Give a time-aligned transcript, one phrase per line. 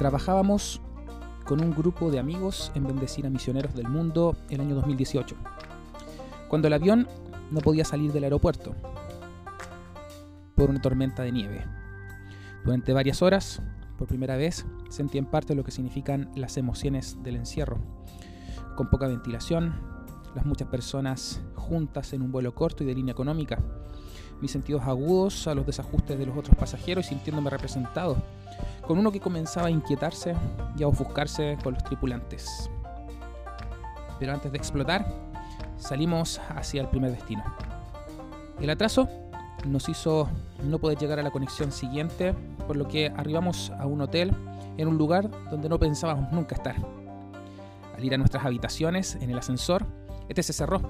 [0.00, 0.80] Trabajábamos
[1.44, 5.36] con un grupo de amigos en bendecir a misioneros del mundo el año 2018,
[6.48, 7.06] cuando el avión
[7.50, 8.74] no podía salir del aeropuerto
[10.54, 11.66] por una tormenta de nieve.
[12.64, 13.60] Durante varias horas,
[13.98, 17.76] por primera vez, sentí en parte lo que significan las emociones del encierro,
[18.76, 19.82] con poca ventilación,
[20.34, 23.58] las muchas personas juntas en un vuelo corto y de línea económica,
[24.40, 28.16] mis sentidos agudos a los desajustes de los otros pasajeros y sintiéndome representado,
[28.90, 30.34] con uno que comenzaba a inquietarse
[30.76, 32.68] y a ofuscarse con los tripulantes.
[34.18, 35.06] Pero antes de explotar,
[35.76, 37.44] salimos hacia el primer destino.
[38.60, 39.08] El atraso
[39.64, 40.28] nos hizo
[40.64, 42.34] no poder llegar a la conexión siguiente,
[42.66, 44.32] por lo que arribamos a un hotel
[44.76, 46.74] en un lugar donde no pensábamos nunca estar.
[47.96, 49.86] Al ir a nuestras habitaciones en el ascensor,
[50.28, 50.80] este se cerró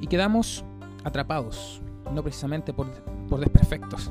[0.00, 0.64] y quedamos
[1.04, 2.90] atrapados, no precisamente por,
[3.28, 4.10] por desperfectos.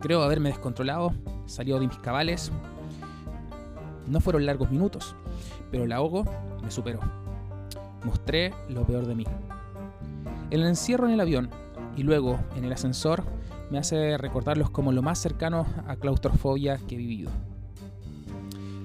[0.00, 1.12] Creo haberme descontrolado,
[1.48, 2.52] salió de mis cabales.
[4.06, 5.16] No fueron largos minutos,
[5.70, 6.24] pero el ahogo
[6.62, 7.00] me superó.
[8.04, 9.24] Mostré lo peor de mí.
[10.50, 11.50] El encierro en el avión
[11.96, 13.24] y luego en el ascensor
[13.70, 17.30] me hace recordarlos como lo más cercano a claustrofobia que he vivido.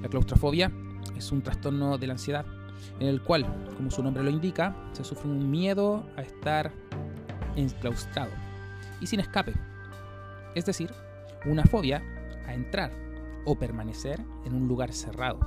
[0.02, 0.72] La claustrofobia
[1.18, 2.46] es un trastorno de la ansiedad
[3.00, 3.46] en el cual,
[3.78, 6.72] como su nombre lo indica, se sufre un miedo a estar
[7.56, 8.32] enclaustrado
[9.00, 9.54] y sin escape.
[10.56, 10.92] Es decir,
[11.46, 12.04] una fobia
[12.48, 12.92] a entrar
[13.46, 15.40] o permanecer en un lugar cerrado,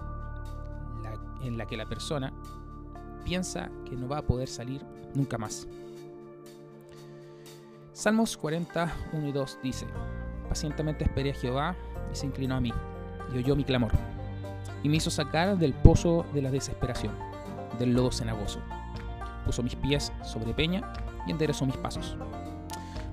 [1.43, 2.33] en la que la persona
[3.25, 5.67] piensa que no va a poder salir nunca más.
[7.93, 9.87] Salmos 40, 1 y 2 dice,
[10.49, 11.77] Pacientemente esperé a Jehová
[12.13, 12.73] y se inclinó a mí,
[13.33, 13.93] y oyó mi clamor,
[14.83, 17.15] y me hizo sacar del pozo de la desesperación,
[17.79, 18.61] del lodo cenagoso.
[19.45, 20.93] Puso mis pies sobre peña
[21.27, 22.17] y enderezó mis pasos.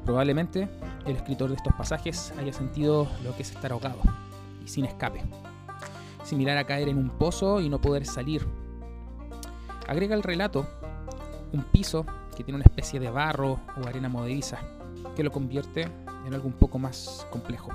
[0.06, 0.68] Probablemente
[1.06, 4.00] el escritor de estos pasajes haya sentido lo que es estar ahogado
[4.64, 5.24] y sin escape,
[6.24, 8.48] similar a caer en un pozo y no poder salir.
[9.88, 10.66] Agrega el relato
[11.52, 12.06] un piso
[12.36, 14.60] que tiene una especie de barro o arena movediza,
[15.16, 15.88] que lo convierte
[16.26, 17.72] en algo un poco más complejo.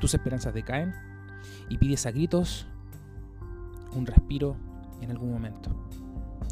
[0.00, 0.94] Tus esperanzas decaen
[1.68, 2.66] y pides a gritos
[3.92, 4.56] un respiro
[5.00, 5.70] en algún momento.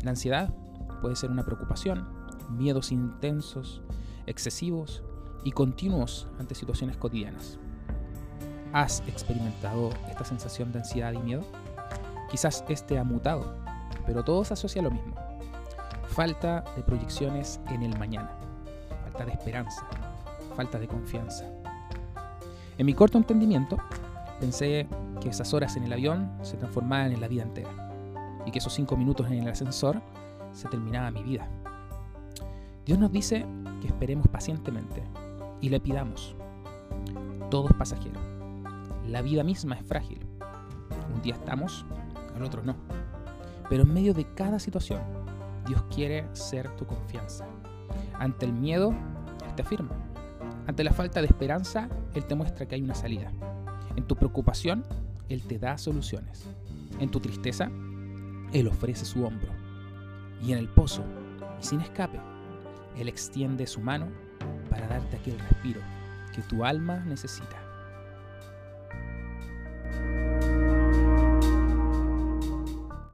[0.02, 0.52] La ansiedad
[1.00, 2.08] puede ser una preocupación,
[2.50, 3.82] miedos intensos,
[4.26, 5.02] excesivos
[5.44, 7.58] y continuos ante situaciones cotidianas.
[8.72, 11.42] ¿Has experimentado esta sensación de ansiedad y miedo?
[12.30, 13.54] Quizás este ha mutado,
[14.06, 15.14] pero todo se asocia a lo mismo
[16.12, 18.30] falta de proyecciones en el mañana,
[19.04, 19.86] falta de esperanza,
[20.54, 21.46] falta de confianza.
[22.76, 23.78] En mi corto entendimiento,
[24.38, 24.86] pensé
[25.20, 27.70] que esas horas en el avión se transformaban en la vida entera
[28.44, 30.02] y que esos cinco minutos en el ascensor
[30.52, 31.48] se terminaba mi vida.
[32.84, 33.46] Dios nos dice
[33.80, 35.02] que esperemos pacientemente
[35.62, 36.36] y le pidamos.
[37.50, 38.20] Todo es pasajero.
[39.08, 40.18] La vida misma es frágil.
[41.14, 41.86] Un día estamos,
[42.34, 42.76] al otro no.
[43.70, 45.00] Pero en medio de cada situación,
[45.66, 47.46] Dios quiere ser tu confianza.
[48.18, 48.90] Ante el miedo,
[49.46, 49.92] Él te afirma.
[50.66, 53.32] Ante la falta de esperanza, Él te muestra que hay una salida.
[53.96, 54.84] En tu preocupación,
[55.28, 56.46] Él te da soluciones.
[56.98, 57.70] En tu tristeza,
[58.52, 59.52] Él ofrece su hombro.
[60.42, 61.04] Y en el pozo,
[61.60, 62.20] y sin escape,
[62.96, 64.08] Él extiende su mano
[64.72, 65.82] para darte aquel respiro
[66.32, 67.71] que tu alma necesita.